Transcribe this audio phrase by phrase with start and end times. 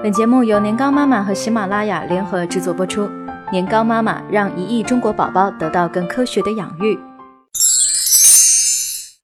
[0.00, 3.10] 本节目由年糕妈妈和喜马拉雅联合制作播出。
[3.50, 6.96] 年糕妈妈让一亿中国宝宝得到更科学的养育。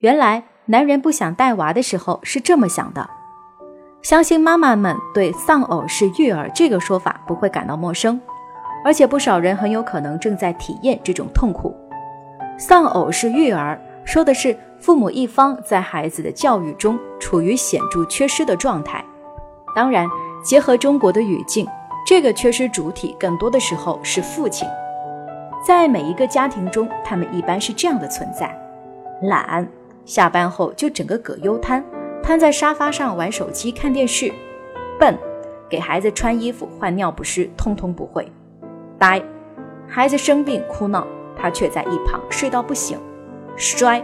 [0.00, 3.08] 原来男人不想带娃的时候是这么想的。
[4.02, 8.20] 相信妈妈们对“丧偶式育儿”这个说法不会感到陌生，
[8.84, 11.72] 而且不少人很有可能正在体验这种痛苦。
[12.58, 19.04] 丧偶式育儿说的是父母一方在孩子的教育中处于显著缺失的状态。
[19.76, 20.08] 当然，
[20.44, 21.66] 结合中国的语境，
[22.06, 24.68] 这个缺失主体更多的时候是父亲。
[25.66, 28.54] 在每一个家庭中，他们一般是这样的存在：
[29.22, 29.66] 懒，
[30.04, 31.82] 下班后就整个葛优瘫，
[32.22, 34.30] 瘫在沙发上玩手机看电视；
[35.00, 35.16] 笨，
[35.66, 38.24] 给孩子穿衣服换尿不湿通通不会；
[38.98, 39.22] 呆，
[39.88, 41.06] 孩子生病哭闹。
[41.36, 42.96] 他却在一旁睡到不醒，
[43.56, 44.02] 衰，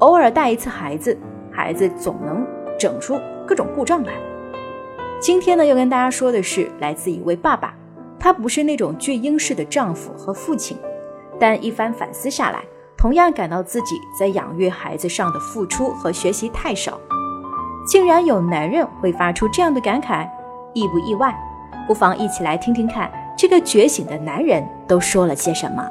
[0.00, 1.16] 偶尔带一次孩子，
[1.50, 2.44] 孩子总能
[2.78, 4.12] 整出各种故障来。
[5.20, 7.74] 今天呢，要跟大家说的是来自一位爸爸，
[8.18, 10.78] 他不是那种巨婴式的丈夫和父亲，
[11.38, 12.64] 但一番反思下来，
[12.96, 16.98] 同样感到自己在养育孩子上的付出和学习太少。
[17.86, 20.26] 竟然有男人会发出这样的感慨，
[20.72, 21.38] 意不意外？
[21.86, 25.86] 不妨一起来听听看，这个觉醒的男人都说了些什么。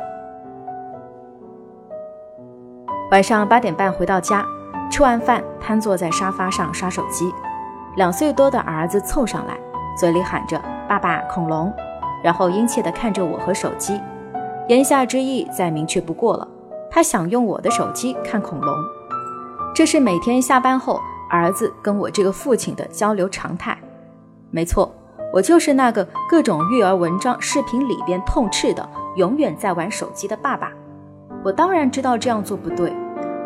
[3.12, 4.44] 晚上八点半回到家，
[4.90, 7.32] 吃完饭瘫坐在沙发上刷手机。
[7.96, 9.58] 两岁多的儿子凑上来，
[9.98, 11.74] 嘴里喊着“爸爸恐龙”，
[12.24, 14.00] 然后殷切地看着我和手机，
[14.68, 16.48] 言下之意再明确不过了，
[16.90, 18.76] 他想用我的手机看恐龙。
[19.76, 23.78] 这是每天下班后儿子跟我这个父亲的交流常态。
[24.52, 24.94] 没错，
[25.34, 30.72] 我就是那个各种育儿文章、视频里边痛斥的永远在玩手机的爸爸。
[31.44, 32.94] 我当然知道这样做不对，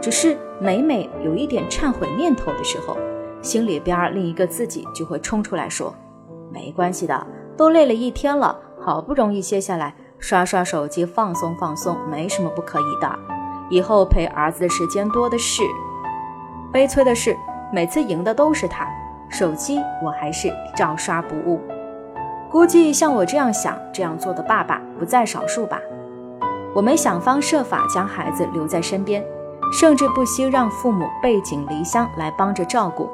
[0.02, 2.97] 只是每每有一点忏悔念头的时候，
[3.44, 5.94] 心里边另一个自己就会冲出来说
[6.49, 13.19] ：“没关系的，都累了一天了，好不容易歇下来，刷刷手机放松放松，没什么不可以的。
[13.69, 15.62] 以后陪儿子的时间多的是。”
[16.72, 17.38] 悲催的是，
[17.72, 18.88] 每次赢的都是他，
[19.29, 21.59] 手机我还是照刷不误。
[22.50, 25.81] 估计像我这样想这样做的爸爸不在少数吧。
[26.73, 29.23] 我们想方设法将孩子留在身边，
[29.72, 33.09] 甚至不惜让父母背井离乡来帮着照顾，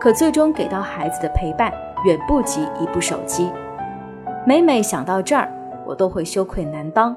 [0.00, 1.72] 可最终给到孩子的陪伴
[2.04, 3.50] 远不及一部手机。
[4.46, 5.50] 每每想到这儿，
[5.86, 7.16] 我都会羞愧难当。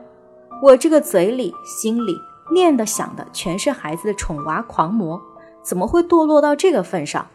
[0.62, 2.14] 我这个嘴里、心里
[2.52, 5.22] 念的、想的全是孩子的宠娃狂魔，
[5.62, 7.26] 怎么会堕落到这个份上？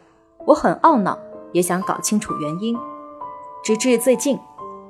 [0.46, 1.18] 我很懊恼，
[1.52, 2.76] 也想搞清楚原因。
[3.62, 4.38] 直至最近，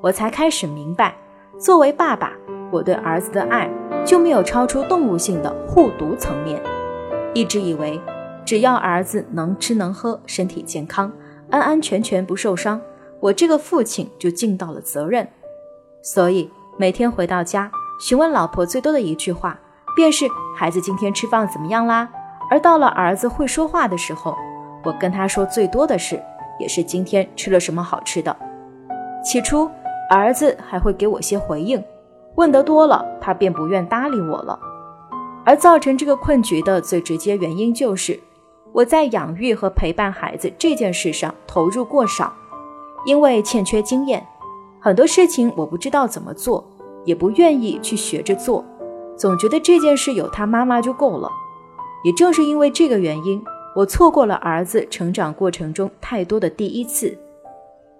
[0.01, 1.15] 我才开始明白，
[1.59, 2.33] 作为爸爸。
[2.73, 3.71] 我对儿子的爱
[4.05, 6.61] 就没有超出动物性的护犊层面，
[7.33, 8.01] 一直以为
[8.45, 11.11] 只要儿子能吃能喝，身体健康，
[11.51, 12.81] 安安全全不受伤，
[13.21, 15.27] 我这个父亲就尽到了责任。
[16.03, 19.59] 所以每天回到家，询问老婆最多的一句话，
[19.97, 22.09] 便是孩子今天吃饭怎么样啦？
[22.51, 24.37] 而到了儿子会说话的时候，
[24.85, 26.23] 我跟他说最多的是，
[26.61, 28.37] 也是今天吃了什么好吃的。
[29.25, 29.71] 起初
[30.11, 31.83] 儿子还会给我些回应。
[32.37, 34.59] 问得多了，他便不愿搭理我了。
[35.47, 38.21] 而造成这个困局的最直接原因，就是
[38.75, 42.35] 我在养育和陪伴孩子这件事上投入过少，
[43.07, 44.27] 因为欠缺经验，
[44.81, 46.67] 很多事情我不知道怎么做，
[47.05, 48.65] 也不愿意去学着做，
[49.17, 51.31] 总觉得这件事有他妈妈就够了。
[52.03, 53.41] 也正是因为这个原因，
[53.77, 57.17] 我错过了儿子成长过程中太多的第一次：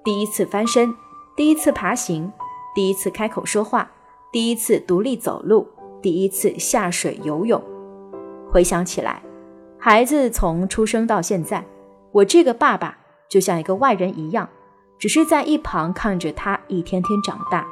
[0.03, 0.93] 第一次翻身，
[1.37, 2.33] 第一次爬行，
[2.75, 3.89] 第一次开口说话。
[4.33, 5.69] 第一次独立走路，
[6.03, 7.63] 第一次下水游泳。
[8.51, 9.23] 回想起来，
[9.87, 11.63] 孩子从出生到现在，
[12.11, 12.97] 我这个爸爸
[13.29, 14.49] 就像一个外人一样，
[14.99, 17.67] 只是在一旁看着他一天天长大。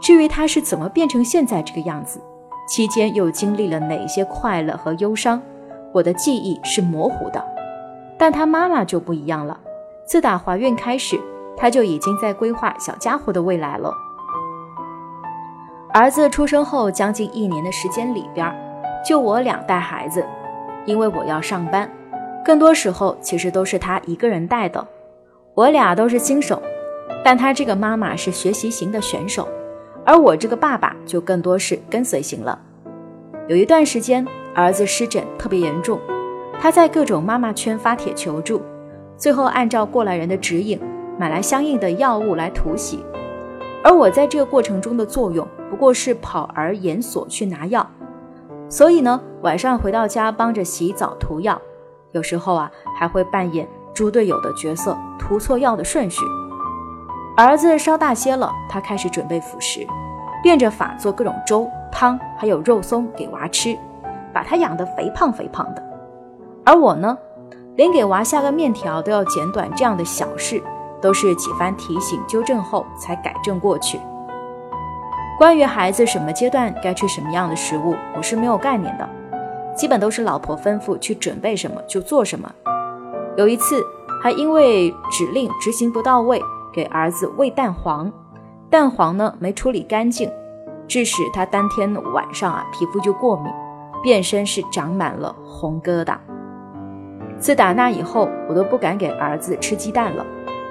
[0.00, 2.20] 至于他是怎么变成现在这个样子，
[2.68, 5.42] 期间又经历了哪些快乐和忧伤，
[5.92, 7.44] 我的记忆是模糊的。
[8.16, 9.58] 但他妈妈就不一样了，
[10.06, 11.20] 自打怀孕开始，
[11.56, 13.92] 他就已经在规划小家伙的未来了。
[15.92, 18.48] 儿子出生后将近一年的时间里边，
[19.04, 20.24] 就我俩带孩子，
[20.90, 21.88] 因为我要上班，
[22.44, 24.84] 更多时候其实都是他一个人带的。
[25.54, 26.60] 我俩都是新手，
[27.24, 29.46] 但他这个妈妈是学习型的选手，
[30.04, 32.58] 而我这个爸爸就更多是跟随型了。
[33.46, 36.00] 有一段时间，儿子湿疹特别严重，
[36.60, 38.60] 他在各种妈妈圈发帖求助，
[39.16, 40.80] 最后按照过来人的指引，
[41.16, 43.04] 买来相应的药物来涂洗。
[43.84, 45.46] 而我在这个过程中的作用。
[45.70, 47.88] 不过是跑儿研所去拿药，
[48.70, 51.60] 所以呢，晚上回到家帮着洗澡涂药，
[52.12, 56.20] 有时候啊还会扮演猪队友的角色，涂错药的顺序。
[57.36, 59.84] 儿子稍大些了，他开始准备辅食，
[60.40, 63.76] 变着法做各种粥、汤，还有肉松给娃吃，
[64.32, 65.82] 把他养得肥胖肥胖的。
[66.64, 67.18] 而我呢，
[67.74, 70.62] 连给娃下个面条都要剪短，这样的小事，
[71.00, 73.98] 都是几番提醒纠正后才改正过去。
[75.40, 79.08] 关于孩子什么阶段该吃什么样的食物，我是没有概念的，
[79.74, 82.52] 基本都是老婆吩咐去准备什么就做什么。
[83.38, 83.82] 有一次
[84.22, 86.42] 还因为指令执行不到位。
[86.74, 88.12] 给儿子喂蛋黄，
[88.68, 90.30] 蛋黄呢没处理干净，
[90.86, 93.50] 致使他当天晚上啊皮肤就过敏，
[94.02, 96.18] 遍身是长满了红疙瘩。
[97.38, 100.24] 自打那以后，我都不敢给儿子吃鸡蛋了，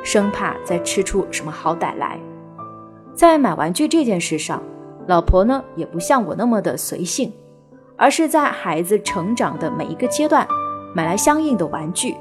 [0.04, 2.20] 生怕再吃出什么好歹来。
[3.20, 4.64] 在买玩具这件事上，
[5.06, 7.30] 老婆呢也不像我那么的随性，
[7.98, 10.48] 而是在孩子成长的每一个阶段，
[10.96, 12.16] 买来相应的玩具，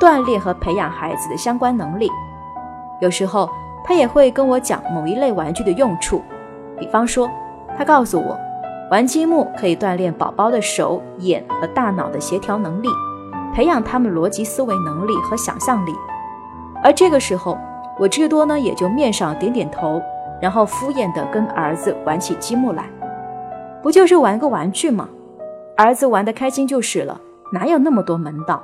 [0.00, 2.08] 锻炼和培养孩子的相关能力。
[3.00, 3.50] 有时候
[3.82, 6.22] 她也会跟我讲某一类玩具的用处，
[6.78, 7.28] 比方说，
[7.76, 8.38] 她告诉我，
[8.92, 12.88] 玩积木可以锻炼宝宝的手、眼和大脑的协调能力，
[13.52, 15.92] 培养他们逻辑思维能力和想象力。
[16.80, 17.58] 而这个时候，
[17.98, 20.00] 我至多呢也就面上点点头，
[20.44, 22.84] 然后敷衍地跟儿子玩起积木来，
[23.82, 25.08] 不就是玩个玩具吗？
[25.74, 27.18] 儿子玩得开心就是了，
[27.50, 28.62] 哪有那么多门道？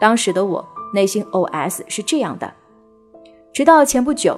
[0.00, 2.52] 当时的我内心 OS 是这样的。
[3.52, 4.36] 直到前不久，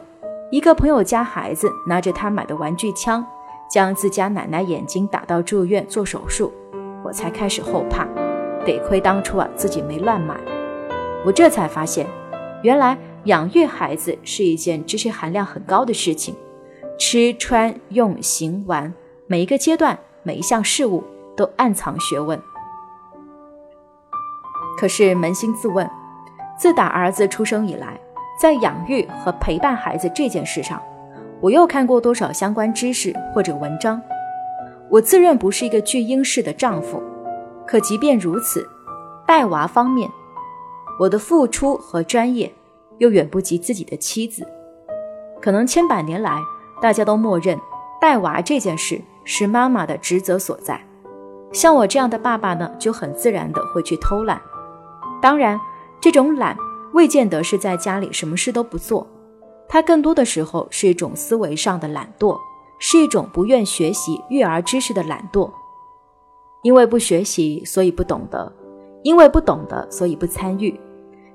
[0.50, 3.24] 一个朋友家孩子拿着他买的玩具枪，
[3.70, 6.52] 将自家奶奶眼睛打到住院做手术，
[7.02, 8.06] 我才开始后怕。
[8.66, 10.36] 得亏当初啊自己没乱买，
[11.24, 12.06] 我这才发现，
[12.62, 16.34] 原来养育孩子是一件知识含量很高的事情，
[16.98, 18.92] 吃穿用行玩
[19.26, 21.04] 每一个阶段每一项事物
[21.36, 22.40] 都暗藏学问。
[24.78, 25.88] 可是扪心自问，
[26.58, 27.98] 自打儿子出生以来。
[28.40, 30.82] 在养育和陪伴孩子这件事上，
[31.40, 34.02] 我又看过多少相关知识或者文章？
[34.90, 37.00] 我自认不是一个巨婴式的丈夫，
[37.64, 38.68] 可即便如此，
[39.24, 40.10] 带娃方面，
[40.98, 42.52] 我的付出和专业
[43.02, 44.46] 又远不及自己的妻子。
[45.40, 46.40] 可能千百年来，
[46.80, 47.58] 大家都默认
[48.00, 50.80] 带娃这件事是妈妈的职责所在。
[51.52, 54.40] 像我这样的爸爸呢，就很自然的会去偷懒。
[55.20, 55.60] 当然，
[56.00, 56.56] 这种懒。
[56.92, 59.06] 未见得是在家里什么事都不做，
[59.66, 62.38] 他更多的时候是一种思维上的懒惰，
[62.78, 65.50] 是一种不愿学习育儿知识的懒惰。
[66.62, 68.52] 因为不学习，所以不懂得；
[69.02, 70.78] 因为不懂得，所以不参与。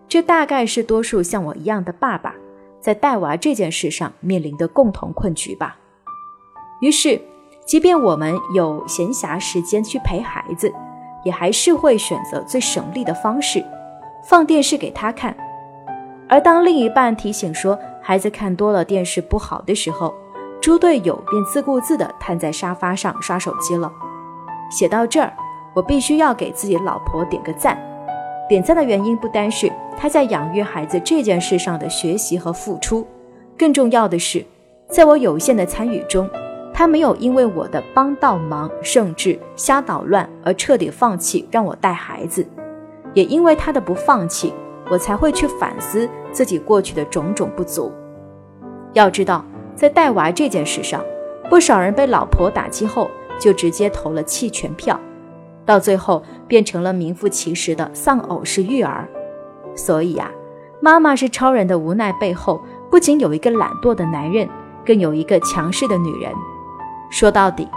[0.10, 2.34] 这大概是多数像我一样的爸爸
[2.80, 5.78] 在带娃这件事上面临的共同困局吧。
[6.80, 7.20] 于是，
[7.66, 10.72] 即便我们有闲暇时间去陪孩子，
[11.26, 13.66] 也还是会选择最省力的方式，
[14.24, 15.36] 放电视给他看。
[16.30, 20.14] 而当另一半提醒说孩子看多了电视不好的时候，
[20.62, 23.92] 猪队友便自顾自地瘫在沙发上刷手机了。
[24.70, 25.34] 写到这儿，
[25.74, 27.78] 我必须要给自己老婆点个赞。
[28.48, 33.06] 点赞的原因不单是他在养育孩子这件事上的学习和付出，
[33.58, 34.46] 更重要的是，
[34.90, 36.30] 在我有限的参与中，
[36.74, 42.46] 他没有因为我的帮倒忙甚至瞎捣乱而彻底放弃让我带孩子，
[43.14, 44.54] 也因为他的不放弃。
[44.90, 47.92] 我才会去反思自己过去的种种不足。
[48.94, 49.44] 要知道，
[49.76, 51.04] 在带娃这件事上，
[51.50, 54.98] 不少人被老婆打击后就直接投了弃权票，
[55.68, 59.08] 到最后变成了名副其实的丧偶式育儿。
[59.76, 60.32] 所以呀，
[60.82, 62.60] 妈妈是超人的无奈背后，
[62.90, 64.50] 不仅有一个懒惰的男人，
[64.84, 66.32] 更有一个强势的女人。
[67.12, 67.68] 说到底，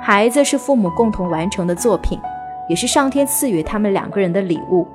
[0.00, 2.20] 孩子是父母共同完成的作品，
[2.68, 4.86] 也是上天赐予他们两个人的礼物。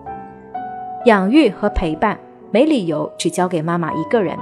[1.06, 2.18] 养育和陪伴
[2.52, 4.38] 没理由只交给妈妈一个人。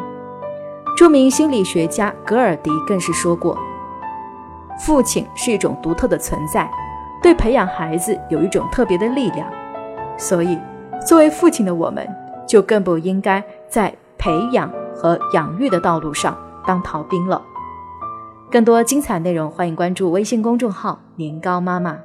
[0.96, 3.58] 著名心理学家格尔迪更是说过
[4.80, 6.70] ：“父亲是一种独特的存在，
[7.24, 9.50] 对培养孩子有一种特别的力量。
[10.18, 10.60] 所以，
[11.04, 12.08] 作为父亲的我们，
[12.46, 16.38] 就更不应该在培养和养育的道路上
[16.68, 17.42] 当逃兵了。”
[18.52, 21.98] 更多精彩内容，欢迎关注微信公众号“年糕妈妈”。